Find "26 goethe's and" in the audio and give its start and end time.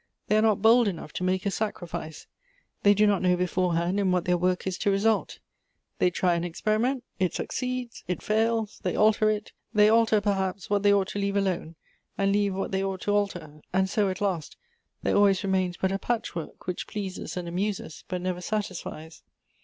13.45-13.89